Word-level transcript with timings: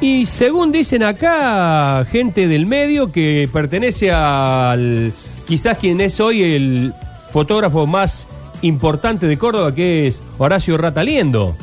Y 0.00 0.26
según 0.26 0.70
dicen 0.70 1.02
acá, 1.02 2.04
gente 2.10 2.46
del 2.46 2.66
medio 2.66 3.10
que 3.10 3.48
pertenece 3.52 4.12
al 4.12 5.12
quizás 5.46 5.76
quien 5.78 6.00
es 6.00 6.20
hoy 6.20 6.42
el 6.42 6.92
fotógrafo 7.32 7.84
más 7.86 8.28
importante 8.62 9.26
de 9.26 9.36
Córdoba, 9.36 9.74
que 9.74 10.06
es 10.06 10.22
Horacio 10.38 10.78
Rataliendo. 10.78 11.56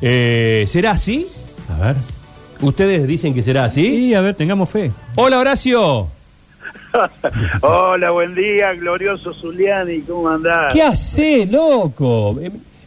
Eh, 0.00 0.64
¿Será 0.68 0.92
así? 0.92 1.26
A 1.68 1.86
ver. 1.86 1.96
Ustedes 2.62 3.06
dicen 3.06 3.34
que 3.34 3.42
será 3.42 3.64
así. 3.64 3.84
Sí, 3.84 4.14
a 4.14 4.22
ver, 4.22 4.36
tengamos 4.36 4.70
fe. 4.70 4.90
Hola 5.16 5.38
Horacio. 5.38 6.08
Hola, 7.60 8.10
buen 8.10 8.34
día, 8.34 8.72
glorioso 8.72 9.34
Zuliani, 9.34 10.00
¿cómo 10.00 10.28
andás? 10.28 10.72
¿Qué 10.72 10.82
hace, 10.82 11.44
loco? 11.44 12.38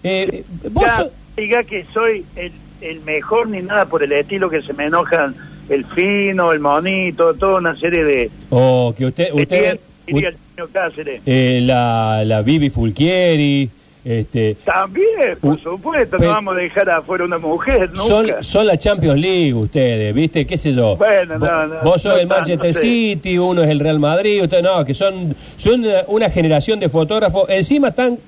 Eh, 0.07 0.43
vos 0.71 0.83
Ya, 0.85 1.07
diga 1.35 1.63
que 1.63 1.83
soy 1.93 2.23
el, 2.35 2.51
el 2.81 3.01
mejor 3.01 3.47
ni 3.49 3.61
nada 3.61 3.85
por 3.87 4.03
el 4.03 4.11
estilo 4.11 4.49
que 4.51 4.61
se 4.61 4.71
me 4.73 4.85
enojan 4.85 5.35
el 5.67 5.83
fino, 5.85 6.51
el 6.51 6.59
monito, 6.59 7.33
toda 7.33 7.57
una 7.57 7.75
serie 7.75 8.03
de... 8.03 8.29
Oh, 8.51 8.93
que 8.95 9.07
usted, 9.07 9.33
usted, 9.33 9.79
diría 10.05 10.29
el 10.29 10.37
señor 10.53 10.69
Cáceres. 10.71 11.21
eh, 11.25 11.59
la, 11.63 12.21
la 12.23 12.43
Vivi 12.43 12.69
Fulquieri, 12.69 13.67
este, 14.05 14.57
También, 14.63 15.39
por 15.41 15.59
supuesto, 15.59 16.19
no 16.19 16.29
vamos 16.29 16.55
a 16.55 16.59
dejar 16.59 16.87
afuera 16.91 17.25
una 17.25 17.39
mujer, 17.39 17.89
son, 17.95 18.27
nunca. 18.27 18.43
son 18.43 18.67
la 18.67 18.77
Champions 18.77 19.19
League 19.19 19.55
ustedes, 19.55 20.13
¿viste? 20.13 20.45
¿Qué 20.45 20.59
sé 20.59 20.71
yo? 20.75 20.95
Bueno, 20.97 21.39
no, 21.39 21.65
no, 21.65 21.81
Vos 21.81 22.03
sos 22.03 22.13
no 22.13 22.19
el 22.19 22.27
Manchester. 22.27 22.75
City, 22.75 23.39
uno 23.39 23.63
es 23.63 23.69
el 23.71 23.79
Real 23.79 23.99
Madrid, 23.99 24.43
ustedes 24.43 24.61
no, 24.63 24.85
que 24.85 24.93
son, 24.93 25.35
son 25.57 25.83
una, 25.83 26.03
una 26.07 26.29
generación 26.29 26.79
de 26.79 26.87
fotógrafos, 26.89 27.49
encima 27.49 27.87
están 27.87 28.19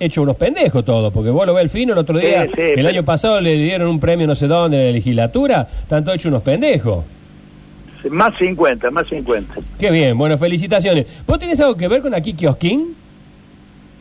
hechos 0.00 0.22
unos 0.22 0.36
pendejos 0.36 0.84
todos, 0.84 1.12
porque 1.12 1.30
vos 1.30 1.46
lo 1.46 1.54
ves 1.54 1.64
el 1.64 1.70
fino 1.70 1.92
el 1.92 1.98
otro 1.98 2.18
día, 2.18 2.44
Sí, 2.46 2.52
sí, 2.54 2.60
el 2.62 2.74
pero- 2.76 2.88
año 2.88 3.02
pasado 3.04 3.40
le 3.40 3.54
dieron 3.56 3.88
un 3.88 3.98
premio 4.00 4.26
no 4.26 4.34
sé 4.34 4.46
dónde 4.46 4.78
en 4.80 4.86
la 4.86 4.92
legislatura, 4.92 5.68
están 5.82 6.04
todos 6.04 6.16
hechos 6.16 6.26
unos 6.30 6.42
pendejos. 6.42 7.04
Más 8.10 8.32
50, 8.38 8.90
más 8.92 9.06
50. 9.08 9.54
Qué 9.78 9.90
bien, 9.90 10.16
bueno, 10.16 10.38
felicitaciones. 10.38 11.04
¿Vos 11.26 11.38
tenés 11.38 11.58
algo 11.60 11.76
que 11.76 11.88
ver 11.88 12.00
con 12.00 12.14
aquí 12.14 12.32
Kiosquín? 12.32 12.94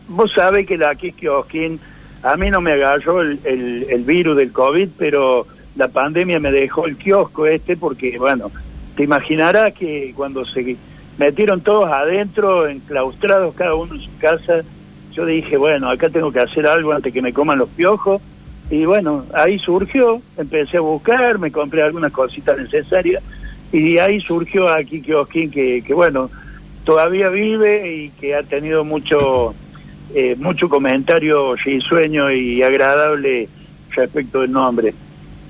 Vos 0.08 0.31
sabés 0.34 0.67
que 0.67 0.78
la 0.78 0.94
Kiki 0.95 1.28
Oskin, 1.28 1.80
a 2.23 2.38
mí 2.38 2.50
no 2.50 2.61
me 2.61 2.72
agarró 2.73 3.22
el, 3.22 3.39
el, 3.44 3.88
el 3.89 4.04
virus 4.04 4.38
del 4.38 4.52
COVID, 4.52 4.89
pero 4.98 5.48
la 5.76 5.88
pandemia 5.89 6.39
me 6.39 6.52
dejó 6.52 6.86
el 6.88 6.95
kiosco 6.95 7.45
este 7.48 7.76
porque, 7.76 8.17
bueno, 8.17 8.50
te 8.95 9.04
imaginarás 9.04 9.73
que 9.73 10.14
cuando 10.16 10.45
se 10.45 10.78
metieron 11.17 11.59
todos 11.61 11.92
adentro, 11.92 12.67
enclaustrados 12.67 13.54
cada 13.56 13.76
uno 13.76 13.95
en 13.95 14.02
su 14.02 14.17
casa, 14.20 14.61
yo 15.18 15.26
dije, 15.26 15.58
bueno, 15.58 15.90
acá 15.90 16.10
tengo 16.10 16.32
que 16.32 16.40
hacer 16.40 16.68
algo 16.68 16.92
antes 16.94 17.12
que 17.12 17.23
me 17.23 17.34
coman 17.34 17.58
los 17.58 17.70
piojos. 17.70 18.22
Y 18.70 18.86
bueno, 18.86 19.26
ahí 19.34 19.58
surgió, 19.58 20.22
empecé 20.38 20.78
a 20.78 20.82
buscar, 20.82 21.40
me 21.40 21.52
compré 21.52 21.82
algunas 21.82 22.12
cositas 22.12 22.56
necesarias 22.60 23.23
y 23.72 23.98
ahí 23.98 24.22
surgió 24.22 24.70
aquí 24.70 25.02
Kiosquín 25.02 25.50
que, 25.50 25.82
que 25.82 25.94
bueno, 25.94 26.30
todavía 26.84 27.30
vive 27.30 27.95
y 27.95 28.10
que 28.12 28.36
ha 28.36 28.44
tenido 28.44 28.84
mucho 28.86 29.56
eh, 30.14 30.36
mucho 30.38 30.70
comentario 30.70 31.56
risueño 31.56 32.30
y 32.32 32.62
agradable 32.62 33.50
respecto 33.95 34.42
del 34.42 34.52
nombre. 34.52 34.94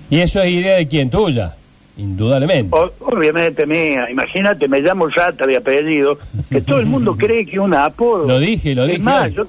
¿Y 0.10 0.20
eso 0.20 0.42
es 0.42 0.52
idea 0.52 0.78
de 0.78 0.88
quién? 0.88 1.10
¿Tuya? 1.10 1.56
Indudablemente. 1.98 2.70
O- 2.76 2.92
obviamente 3.00 3.66
mía, 3.66 4.10
imagínate, 4.10 4.68
me 4.68 4.80
llamo 4.80 5.08
Rata 5.08 5.45
de 5.45 5.58
apellido, 5.58 6.18
que 6.50 6.62
todo 6.62 6.80
el 6.80 6.86
mundo 6.86 7.18
cree 7.18 7.45
que 7.45 7.54
es 7.54 7.58
un 7.60 7.73
apodo. 7.73 8.28
Lo 8.28 8.40
dije, 8.40 8.73
lo 8.76 8.84
Es 8.84 8.90
dije 8.90 9.02
más, 9.02 9.34
yo, 9.34 9.48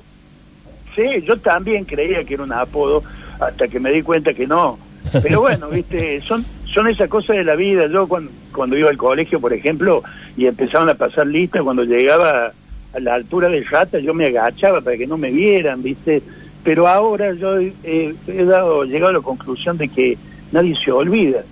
sí, 0.99 1.23
yo 1.23 1.37
también 1.39 1.85
creía 1.85 2.25
que 2.25 2.35
era 2.35 2.43
un 2.43 2.53
apodo 2.53 3.05
hasta 3.39 3.69
que 3.69 3.79
me 3.79 3.93
di 3.93 4.03
cuenta 4.03 4.35
que 4.35 4.47
no. 4.47 4.79
Pero 5.23 5.41
bueno, 5.41 5.69
viste, 5.71 6.21
son 6.23 6.45
son 6.73 6.89
esas 6.89 7.09
cosas 7.09 7.37
de 7.37 7.45
la 7.45 7.55
vida. 7.55 7.87
Yo 7.87 8.07
cuando, 8.07 8.31
cuando 8.53 8.77
iba 8.77 8.91
al 8.91 8.97
colegio, 8.97 9.41
por 9.41 9.53
ejemplo, 9.53 10.03
y 10.37 10.47
empezaban 10.47 10.89
a 10.89 10.95
pasar 10.95 11.27
listas, 11.27 11.63
cuando 11.63 11.85
llegaba 11.85 12.53
a 12.95 13.01
la 13.01 13.15
altura 13.15 13.49
de 13.49 13.63
Rata, 13.65 13.99
yo 13.99 14.15
me 14.15 14.27
agachaba 14.27 14.81
para 14.81 14.97
que 14.97 15.07
no 15.07 15.17
me 15.17 15.31
vieran, 15.31 15.83
viste. 15.83 16.23
Pero 16.65 16.87
ahora 16.87 17.33
yo 17.33 17.59
he, 17.59 18.15
he 18.27 18.45
dado, 18.45 18.85
llegado 18.85 19.11
a 19.11 19.15
la 19.15 19.21
conclusión 19.21 19.79
de 19.79 19.89
que 19.89 20.19
nadie 20.53 20.77
se 20.77 20.93
olvida. 20.93 21.43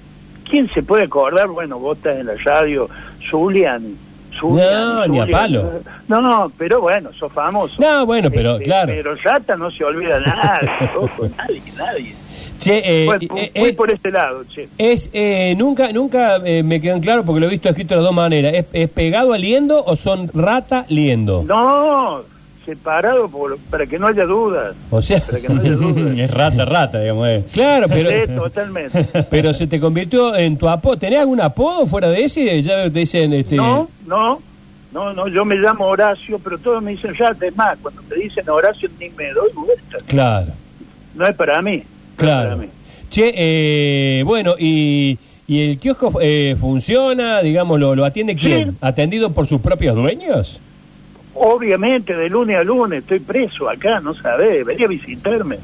¿Quién 0.49 0.69
se 0.72 0.82
puede 0.82 1.04
acordar? 1.04 1.49
Bueno, 1.49 1.78
vos 1.78 1.97
estás 1.97 2.19
en 2.19 2.26
la 2.26 2.34
radio, 2.37 2.88
Zuliani. 3.31 4.06
No, 4.42 5.06
ni 5.06 5.20
a 5.20 5.26
palo. 5.26 5.80
No, 6.08 6.20
no, 6.20 6.52
pero 6.56 6.80
bueno, 6.80 7.10
sos 7.12 7.32
famoso. 7.32 7.80
No, 7.80 8.04
bueno, 8.06 8.30
pero 8.30 8.52
Este, 8.54 8.64
claro. 8.64 8.86
Pero 8.94 9.14
Rata 9.16 9.56
no 9.56 9.70
se 9.70 9.84
olvida 9.84 10.20
nada, 10.20 10.60
ojo, 10.97 11.28
nadie, 11.36 11.62
nadie. 11.76 12.14
Che, 12.58 13.02
eh, 13.02 13.04
Bueno, 13.04 13.36
eh, 13.36 13.50
eh, 13.54 13.72
por 13.75 13.91
este 13.91 14.10
lado, 14.10 14.42
che. 14.52 14.69
es, 14.78 15.10
eh, 15.12 15.54
nunca 15.56 15.92
nunca 15.92 16.36
eh, 16.44 16.62
me 16.62 16.80
quedó 16.80 16.94
en 16.94 17.02
claro 17.02 17.22
porque 17.22 17.41
lo 17.41 17.46
he 17.46 17.50
visto 17.50 17.69
escrito 17.69 17.91
de 17.94 17.96
las 17.96 18.04
dos 18.06 18.14
maneras. 18.14 18.54
¿Es, 18.54 18.66
es 18.72 18.88
pegado 18.91 19.34
a 19.34 19.38
liendo 19.38 19.84
o 19.84 19.94
son 19.94 20.30
rata 20.32 20.86
liendo? 20.88 21.44
No, 21.44 22.22
separado 22.66 23.28
por, 23.28 23.56
para 23.71 23.87
que 23.87 23.99
no 23.99 24.09
haya 24.09 24.25
dudas. 24.25 24.77
O 24.91 25.00
sea, 25.00 25.21
Para 25.25 25.41
que 25.41 25.49
no 25.49 25.60
haya 25.60 25.71
dudas. 25.71 26.19
es 26.19 26.31
rata, 26.31 26.65
rata, 26.66 27.00
digamos. 27.00 27.28
eh. 27.28 27.44
claro, 27.53 27.87
Sí, 27.87 27.93
pero 27.94 28.43
totalmente. 28.43 29.09
pero 29.31 29.54
se 29.54 29.66
te 29.66 29.81
convirtió 29.81 30.34
en 30.37 30.59
tu 30.59 30.69
apodo. 30.69 30.99
¿Tenés 30.99 31.21
algún 31.21 31.41
apodo 31.41 31.87
fuera 31.87 32.09
de 32.10 32.25
ese? 32.25 32.60
Ya 32.62 32.82
te 32.91 32.91
dicen 32.99 33.32
este 33.32 33.56
No, 33.56 33.88
no, 34.06 34.43
no, 34.93 35.12
no, 35.15 35.28
yo 35.28 35.44
me 35.44 35.55
llamo 35.55 35.87
Horacio, 35.87 36.38
pero 36.43 36.59
todos 36.59 36.82
me 36.82 36.91
dicen 36.91 37.15
Rata. 37.15 37.47
Es 37.47 37.56
más, 37.56 37.78
cuando 37.81 38.03
me 38.10 38.16
dicen 38.16 38.49
Horacio 38.50 38.88
ni 39.00 39.09
me 39.10 39.31
doy 39.32 39.50
vuelta. 39.55 39.99
Claro, 40.06 40.53
No 41.15 41.26
es 41.26 41.34
para 41.34 41.62
mí. 41.62 41.76
no 41.76 41.82
es 41.82 41.84
claro. 42.16 42.50
para 42.50 42.56
mí. 42.62 42.69
Che, 43.09 43.32
eh, 43.37 44.22
bueno, 44.25 44.56
y, 44.59 45.16
y 45.47 45.71
el 45.71 45.78
kiosco 45.78 46.12
eh, 46.21 46.56
funciona, 46.60 47.41
digamos, 47.41 47.78
lo, 47.78 47.94
lo 47.94 48.05
atiende 48.05 48.34
quién? 48.34 48.72
Sí. 48.72 48.76
¿Atendido 48.81 49.31
por 49.31 49.47
sus 49.47 49.60
propios 49.60 49.94
dueños? 49.94 50.59
Obviamente, 51.38 52.14
de 52.16 52.28
lunes 52.28 52.56
a 52.56 52.64
lunes 52.64 53.00
estoy 53.00 53.20
preso 53.20 53.69
acá, 53.69 54.00
no 54.00 54.14
sabés, 54.14 54.64
venía 54.64 54.86
a 54.86 54.88
visitarme. 54.88 55.58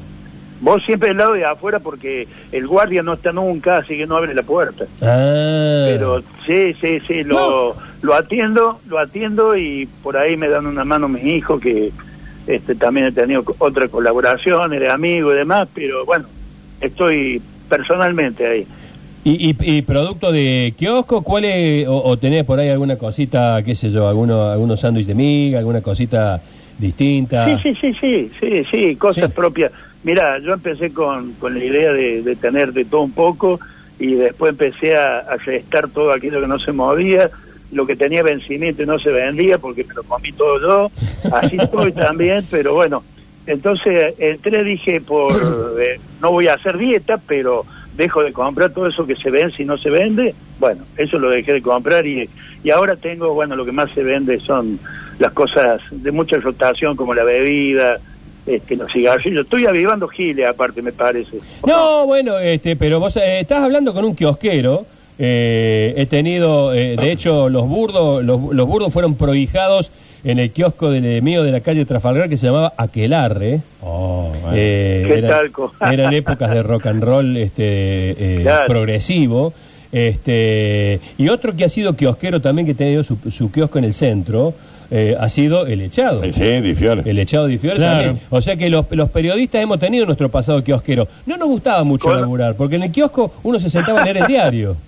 Vos 0.61 0.83
siempre 0.83 1.09
del 1.09 1.17
lado 1.17 1.33
de 1.33 1.43
afuera 1.43 1.79
porque 1.79 2.27
el 2.51 2.67
guardia 2.67 3.03
no 3.03 3.13
está 3.13 3.33
nunca, 3.33 3.77
así 3.77 3.97
que 3.97 4.05
no 4.07 4.15
abre 4.15 4.33
la 4.33 4.43
puerta. 4.43 4.85
Ah. 5.01 5.85
Pero 5.89 6.21
sí, 6.45 6.73
sí, 6.79 6.99
sí, 7.05 7.23
lo, 7.23 7.75
lo 8.01 8.13
atiendo, 8.15 8.79
lo 8.87 8.97
atiendo 8.99 9.57
y 9.57 9.89
por 10.01 10.15
ahí 10.15 10.37
me 10.37 10.47
dan 10.47 10.65
una 10.65 10.85
mano 10.85 11.09
mis 11.09 11.23
hijos 11.25 11.59
que 11.59 11.91
este 12.47 12.75
también 12.75 13.07
he 13.07 13.11
tenido 13.11 13.43
co- 13.43 13.55
otras 13.59 13.89
colaboraciones 13.89 14.79
de 14.79 14.89
amigos 14.89 15.33
y 15.33 15.37
demás, 15.39 15.67
pero 15.73 16.05
bueno, 16.05 16.25
estoy 16.79 17.41
personalmente 17.67 18.47
ahí. 18.47 18.67
¿Y, 19.25 19.51
y, 19.51 19.55
y 19.77 19.81
producto 19.83 20.31
de 20.31 20.73
kiosco? 20.77 21.21
¿Cuál 21.21 21.45
es, 21.45 21.87
o, 21.87 22.03
o 22.03 22.17
tenés 22.17 22.43
por 22.45 22.59
ahí 22.59 22.69
alguna 22.69 22.97
cosita, 22.97 23.61
qué 23.63 23.73
sé 23.73 23.89
yo, 23.89 24.07
alguno, 24.07 24.49
algunos 24.51 24.81
sándwiches 24.81 25.07
de 25.07 25.15
miga, 25.15 25.59
alguna 25.59 25.81
cosita 25.81 26.41
distinta? 26.77 27.45
Sí, 27.45 27.57
sí, 27.63 27.77
sí, 27.79 27.93
sí, 28.01 28.31
sí, 28.39 28.63
sí, 28.69 28.95
cosas 28.97 29.25
Sí. 29.27 29.31
propias. 29.33 29.71
Mira, 30.03 30.39
yo 30.39 30.51
empecé 30.53 30.91
con, 30.91 31.33
con 31.33 31.57
la 31.57 31.63
idea 31.63 31.93
de, 31.93 32.21
de 32.21 32.35
tener 32.35 32.73
de 32.73 32.83
todo 32.83 33.01
un 33.01 33.13
poco 33.13 33.59
y 33.97 34.15
después 34.15 34.49
empecé 34.51 34.97
a, 34.97 35.19
a 35.19 35.37
restar 35.37 35.87
todo 35.87 36.11
aquello 36.11 36.41
que 36.41 36.47
no 36.47 36.59
se 36.59 36.73
movía, 36.73 37.29
lo 37.71 37.87
que 37.87 37.95
tenía 37.95 38.21
vencimiento 38.23 38.83
y 38.83 38.85
no 38.85 38.99
se 38.99 39.09
vendía 39.11 39.57
porque 39.57 39.85
me 39.85 39.93
lo 39.93 40.03
comí 40.03 40.33
todo 40.33 40.59
yo, 40.59 40.91
así 41.31 41.57
estoy 41.61 41.93
también, 41.93 42.45
pero 42.51 42.73
bueno, 42.73 43.03
entonces 43.47 44.15
entré, 44.17 44.65
dije, 44.65 44.99
por 44.99 45.31
eh, 45.81 45.99
no 46.21 46.31
voy 46.31 46.47
a 46.49 46.55
hacer 46.55 46.77
dieta, 46.77 47.17
pero 47.25 47.63
dejo 47.95 48.23
de 48.23 48.33
comprar 48.33 48.71
todo 48.71 48.87
eso 48.87 49.05
que 49.05 49.15
se 49.15 49.29
vende 49.29 49.55
y 49.59 49.65
no 49.65 49.77
se 49.77 49.89
vende, 49.89 50.33
bueno, 50.59 50.83
eso 50.97 51.19
lo 51.19 51.29
dejé 51.29 51.53
de 51.53 51.61
comprar 51.61 52.05
y, 52.07 52.29
y 52.63 52.69
ahora 52.71 52.95
tengo, 52.95 53.33
bueno, 53.33 53.55
lo 53.55 53.65
que 53.65 53.71
más 53.71 53.91
se 53.91 54.03
vende 54.03 54.39
son 54.39 54.79
las 55.19 55.31
cosas 55.33 55.81
de 55.91 56.11
mucha 56.11 56.37
rotación 56.37 56.95
como 56.95 57.13
la 57.13 57.23
bebida, 57.23 57.99
este, 58.45 58.75
los 58.75 58.91
cigarrillos. 58.91 59.45
Estoy 59.45 59.65
avivando 59.67 60.07
giles 60.07 60.47
aparte, 60.47 60.81
me 60.81 60.91
parece. 60.91 61.37
No, 61.65 62.05
bueno, 62.05 62.39
este, 62.39 62.75
pero 62.75 62.99
vos 62.99 63.15
eh, 63.17 63.39
estás 63.39 63.59
hablando 63.63 63.93
con 63.93 64.05
un 64.05 64.15
kiosquero. 64.15 64.85
eh, 65.19 65.93
he 65.95 66.05
tenido, 66.07 66.73
eh, 66.73 66.95
de 66.97 67.11
hecho, 67.11 67.47
los 67.47 67.67
burdos, 67.67 68.23
los, 68.23 68.41
los 68.53 68.67
burdos 68.67 68.91
fueron 68.91 69.15
prohijados 69.15 69.91
en 70.23 70.39
el 70.39 70.51
kiosco 70.51 70.89
de, 70.89 71.21
mío 71.21 71.43
de 71.43 71.51
la 71.51 71.59
calle 71.61 71.85
Trafalgar 71.85 72.29
que 72.29 72.37
se 72.37 72.47
llamaba 72.47 72.73
Aquelarre. 72.77 73.61
Oh, 73.81 74.29
bueno. 74.41 74.49
Eh, 74.55 75.03
¿Qué 75.07 75.17
eran, 75.19 75.31
talco? 75.31 75.73
eran 75.91 76.13
épocas 76.13 76.49
de 76.51 76.63
rock 76.63 76.85
and 76.87 77.03
roll 77.03 77.37
este, 77.37 78.37
eh, 78.37 78.39
Claro. 78.41 78.67
progresivo. 78.67 79.53
Este, 79.91 80.99
y 81.17 81.29
otro 81.29 81.55
que 81.55 81.65
ha 81.65 81.69
sido 81.69 81.95
kiosquero 81.95 82.41
también, 82.41 82.65
que 82.65 82.71
ha 82.71 82.75
tenido 82.75 83.03
su, 83.03 83.17
su 83.31 83.51
kiosco 83.51 83.77
en 83.77 83.83
el 83.85 83.93
centro, 83.93 84.53
eh, 84.89 85.15
ha 85.19 85.29
sido 85.29 85.65
el 85.67 85.81
echado. 85.81 86.21
Sí, 86.31 86.61
Di 86.61 86.73
Fiore. 86.75 87.03
El 87.09 87.19
echado 87.19 87.47
Fiore 87.47 87.75
Claro. 87.77 87.93
también. 88.05 88.19
O 88.29 88.41
sea 88.41 88.55
que 88.55 88.69
los, 88.69 88.85
los 88.91 89.09
periodistas 89.09 89.61
hemos 89.61 89.79
tenido 89.79 90.05
nuestro 90.05 90.29
pasado 90.29 90.63
kiosquero. 90.63 91.07
No 91.25 91.37
nos 91.37 91.47
gustaba 91.47 91.83
mucho 91.83 92.07
Con- 92.09 92.21
laburar, 92.21 92.55
porque 92.55 92.75
en 92.77 92.83
el 92.83 92.91
kiosco 92.91 93.33
uno 93.43 93.59
se 93.59 93.69
sentaba 93.69 94.01
a 94.01 94.03
leer 94.05 94.17
el 94.17 94.27
diario. 94.27 94.75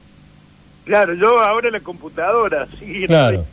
Claro, 0.86 1.16
yo 1.16 1.40
ahora 1.42 1.66
en 1.70 1.74
la 1.74 1.80
computadora, 1.80 2.68
sí. 2.80 3.06
Claro. 3.08 3.44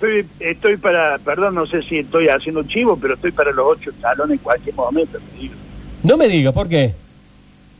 Estoy, 0.00 0.24
estoy 0.40 0.76
para, 0.78 1.18
perdón, 1.18 1.54
no 1.56 1.66
sé 1.66 1.82
si 1.82 1.98
estoy 1.98 2.28
haciendo 2.28 2.62
chivo, 2.62 2.96
pero 2.98 3.14
estoy 3.14 3.32
para 3.32 3.50
los 3.52 3.66
ocho 3.66 3.90
salones 4.00 4.38
en 4.38 4.42
cualquier 4.42 4.74
momento. 4.74 5.18
digo. 5.38 5.52
No 6.02 6.16
me 6.16 6.26
diga, 6.26 6.52
¿por 6.52 6.68
qué? 6.70 6.94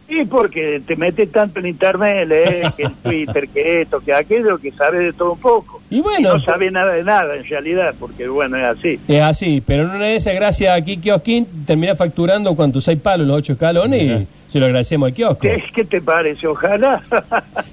Y 0.07 0.27
porque 0.27 0.83
te 0.87 0.97
metes 0.97 1.33
tanto 1.33 1.61
en 1.61 1.67
internet, 1.69 2.29
lees 2.29 2.75
que 2.75 2.83
en 2.83 2.93
Twitter, 3.03 3.49
que 3.49 3.81
esto, 3.81 4.01
que 4.01 4.13
aquello, 4.13 4.59
que 4.59 4.71
sabes 4.73 5.01
de 5.01 5.13
todo 5.15 5.33
un 5.33 5.39
poco. 5.41 5.81
Y 5.89 6.03
bueno, 6.03 6.35
no 6.35 6.41
sabes 6.43 6.71
nada 6.71 6.93
de 6.93 7.05
nada 7.05 7.37
en 7.37 7.45
realidad, 7.47 7.95
porque 7.99 8.29
bueno, 8.29 8.59
es 8.59 8.65
así. 8.79 9.01
Es 9.09 9.23
así, 9.23 9.63
pero 9.67 9.85
en 9.85 9.91
una 9.91 10.05
de 10.09 10.17
esas, 10.17 10.35
gracias 10.35 10.77
a 10.77 10.85
Kiki 10.85 11.11
Oskin, 11.13 11.47
termina 11.65 11.95
facturando 11.95 12.55
cuántos 12.55 12.85
seis 12.85 12.99
palos, 13.01 13.27
los 13.27 13.39
ocho 13.39 13.55
escalones, 13.55 14.03
y 14.03 14.53
se 14.53 14.59
lo 14.59 14.67
agradecemos 14.67 15.07
al 15.07 15.15
kiosco. 15.15 15.39
¿Qué, 15.41 15.63
qué 15.75 15.85
te 15.87 16.03
parece? 16.03 16.47
Ojalá. 16.47 17.03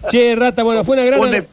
Che, 0.09 0.35
Rata, 0.37 0.63
bueno, 0.63 0.85
fue 0.85 0.95
una 0.95 1.05
gran... 1.05 1.19
Un- 1.35 1.45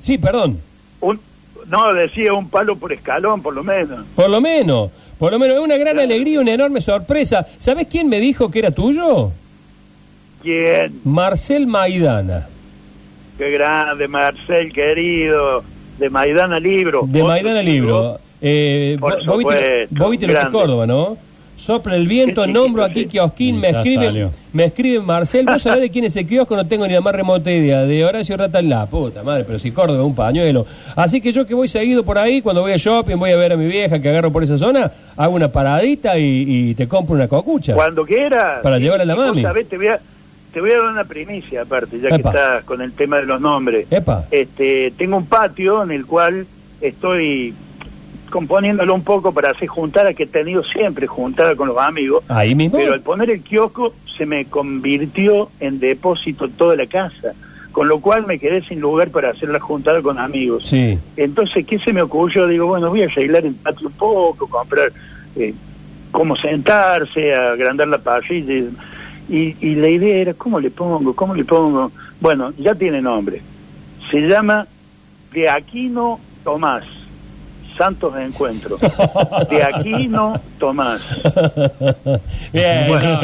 Sí, 0.00 0.18
perdón. 0.18 0.58
un, 1.00 1.20
no, 1.66 1.92
decía 1.94 2.32
un 2.32 2.48
palo 2.48 2.76
por 2.76 2.92
escalón, 2.92 3.42
por 3.42 3.54
lo 3.54 3.62
menos. 3.62 4.04
Por 4.14 4.30
lo 4.30 4.40
menos, 4.40 4.90
por 5.18 5.32
lo 5.32 5.38
menos, 5.38 5.56
es 5.56 5.62
una 5.62 5.76
gran 5.76 5.98
alegría, 5.98 6.40
una 6.40 6.52
enorme 6.52 6.80
sorpresa. 6.80 7.46
¿Sabés 7.58 7.86
quién 7.88 8.08
me 8.08 8.20
dijo 8.20 8.50
que 8.50 8.58
era 8.60 8.70
tuyo? 8.70 9.30
¿Quién? 10.42 11.00
Marcel 11.04 11.66
Maidana. 11.66 12.48
Qué 13.38 13.50
grande, 13.50 14.08
Marcel, 14.08 14.72
querido. 14.72 15.62
De 15.98 16.10
Maidana 16.10 16.58
Libro. 16.58 17.02
De 17.06 17.22
Maidana 17.22 17.60
chico. 17.60 17.72
Libro. 17.72 18.18
Eh, 18.40 18.96
Por 18.98 19.16
vos, 19.16 19.26
vos 19.26 19.38
viste, 19.38 19.88
vos 19.90 20.10
viste 20.10 20.26
lo 20.26 20.32
que 20.32 20.38
es 20.38 20.40
grande. 20.40 20.58
Córdoba, 20.58 20.86
¿no? 20.86 21.16
Sopla 21.62 21.94
el 21.94 22.08
viento, 22.08 22.42
Sí, 22.42 22.48
sí, 22.48 22.52
nombro 22.52 22.82
a 22.82 22.88
sí. 22.88 22.94
Kiki 22.94 23.18
Osquín, 23.20 23.60
me 23.60 23.68
escribe, 23.70 24.30
me 24.52 24.64
escribe 24.64 25.00
Marcel, 25.00 25.46
vos 25.46 25.62
sabés 25.62 25.80
de 25.82 25.90
quién 25.90 26.04
es 26.04 26.16
el 26.16 26.26
kiosco, 26.26 26.56
no 26.56 26.66
tengo 26.66 26.86
ni 26.88 26.92
la 26.92 27.00
más 27.00 27.14
remota 27.14 27.50
idea, 27.50 27.82
de 27.82 28.04
Horacio 28.04 28.36
Rata 28.36 28.58
en 28.58 28.68
la 28.68 28.86
puta 28.86 29.22
madre, 29.22 29.44
pero 29.44 29.58
si 29.60 29.70
Córdoba 29.70 30.02
un 30.04 30.14
pañuelo. 30.14 30.66
Así 30.96 31.20
que 31.20 31.30
yo 31.32 31.46
que 31.46 31.54
voy 31.54 31.68
seguido 31.68 32.04
por 32.04 32.18
ahí, 32.18 32.42
cuando 32.42 32.62
voy 32.62 32.72
a 32.72 32.76
shopping, 32.76 33.16
voy 33.16 33.30
a 33.30 33.36
ver 33.36 33.52
a 33.52 33.56
mi 33.56 33.66
vieja 33.66 34.00
que 34.00 34.08
agarro 34.08 34.32
por 34.32 34.42
esa 34.42 34.58
zona, 34.58 34.90
hago 35.16 35.36
una 35.36 35.48
paradita 35.52 36.18
y, 36.18 36.70
y 36.70 36.74
te 36.74 36.88
compro 36.88 37.14
una 37.14 37.28
cocucha. 37.28 37.74
Cuando 37.74 38.04
quieras. 38.04 38.60
Para 38.62 38.78
llevar 38.78 39.00
a 39.00 39.04
la 39.04 39.14
mami. 39.14 39.42
sabés, 39.42 39.68
te 39.68 39.76
voy 39.76 39.86
a, 39.86 40.00
te 40.52 40.60
voy 40.60 40.70
a 40.72 40.78
dar 40.78 40.90
una 40.90 41.04
primicia, 41.04 41.62
aparte, 41.62 42.00
ya 42.00 42.08
Epa. 42.08 42.16
que 42.16 42.38
estás 42.38 42.64
con 42.64 42.82
el 42.82 42.92
tema 42.92 43.18
de 43.18 43.26
los 43.26 43.40
nombres. 43.40 43.86
Epa. 43.88 44.24
Este, 44.32 44.92
tengo 44.98 45.16
un 45.16 45.26
patio 45.26 45.84
en 45.84 45.92
el 45.92 46.06
cual 46.06 46.44
estoy 46.80 47.54
componiéndolo 48.32 48.94
un 48.94 49.04
poco 49.04 49.30
para 49.32 49.50
hacer 49.50 49.68
juntada 49.68 50.14
que 50.14 50.22
he 50.22 50.26
tenido 50.26 50.64
siempre 50.64 51.06
juntada 51.06 51.54
con 51.54 51.68
los 51.68 51.76
amigos. 51.76 52.24
Ahí 52.28 52.54
mismo. 52.54 52.78
Pero 52.78 52.94
al 52.94 53.02
poner 53.02 53.30
el 53.30 53.42
kiosco 53.42 53.94
se 54.16 54.24
me 54.24 54.46
convirtió 54.46 55.50
en 55.60 55.78
depósito 55.78 56.48
toda 56.48 56.74
la 56.74 56.86
casa, 56.86 57.34
con 57.72 57.88
lo 57.88 58.00
cual 58.00 58.26
me 58.26 58.38
quedé 58.38 58.62
sin 58.62 58.80
lugar 58.80 59.10
para 59.10 59.30
hacer 59.30 59.50
la 59.50 59.60
juntada 59.60 60.00
con 60.00 60.18
amigos. 60.18 60.66
Sí. 60.66 60.98
Entonces, 61.16 61.66
¿qué 61.66 61.78
se 61.78 61.92
me 61.92 62.00
ocurrió? 62.00 62.48
Digo, 62.48 62.66
bueno, 62.66 62.88
voy 62.88 63.02
a 63.02 63.04
arreglar 63.04 63.44
el 63.44 63.54
patio 63.54 63.88
un 63.88 63.94
poco, 63.94 64.48
comprar 64.48 64.90
eh, 65.36 65.52
cómo 66.10 66.34
sentarse, 66.34 67.34
agrandar 67.34 67.88
la 67.88 67.98
parrilla. 67.98 68.54
Y, 69.28 69.56
y 69.60 69.74
la 69.74 69.88
idea 69.88 70.16
era, 70.16 70.34
¿cómo 70.34 70.58
le 70.58 70.70
pongo? 70.70 71.14
¿Cómo 71.14 71.34
le 71.34 71.44
pongo? 71.44 71.92
Bueno, 72.18 72.52
ya 72.56 72.74
tiene 72.74 73.02
nombre. 73.02 73.42
Se 74.10 74.20
llama 74.20 74.66
De 75.32 75.50
Aquino 75.50 76.18
Tomás. 76.42 77.01
Santos 77.76 78.14
de 78.14 78.24
Encuentro. 78.24 78.76
De 79.50 79.62
Aquino 79.62 80.40
Tomás. 80.58 81.00
Bien. 82.52 82.86
Bueno. 82.88 83.20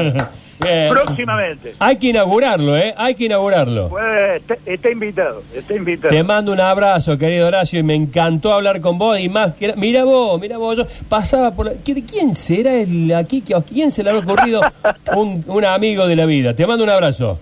Bien. 0.60 0.88
Próximamente. 0.90 1.74
Hay 1.78 1.98
que 1.98 2.08
inaugurarlo, 2.08 2.76
¿eh? 2.76 2.92
Hay 2.96 3.14
que 3.14 3.26
inaugurarlo. 3.26 3.88
Pues, 3.90 4.40
está, 4.40 4.56
está 4.66 4.90
invitado, 4.90 5.42
está 5.54 5.74
invitado. 5.76 6.10
Te 6.12 6.22
mando 6.24 6.50
un 6.52 6.58
abrazo, 6.60 7.16
querido 7.16 7.46
Horacio, 7.46 7.78
y 7.78 7.84
me 7.84 7.94
encantó 7.94 8.52
hablar 8.52 8.80
con 8.80 8.98
vos. 8.98 9.20
Y 9.20 9.28
más 9.28 9.54
que. 9.54 9.72
Mira 9.76 10.02
vos, 10.02 10.40
mira 10.40 10.58
vos. 10.58 10.76
Yo 10.76 10.84
pasaba 11.08 11.52
por. 11.52 11.66
La, 11.66 11.72
¿Qui- 11.74 12.04
¿Quién 12.04 12.34
será 12.34 12.74
el 12.74 13.14
aquí? 13.14 13.40
que- 13.40 13.54
¿Quién 13.72 13.92
se 13.92 14.02
le 14.02 14.10
ha 14.10 14.16
ocurrido? 14.16 14.60
Un, 15.16 15.44
un 15.46 15.64
amigo 15.64 16.08
de 16.08 16.16
la 16.16 16.26
vida. 16.26 16.54
Te 16.54 16.66
mando 16.66 16.82
un 16.82 16.90
abrazo. 16.90 17.38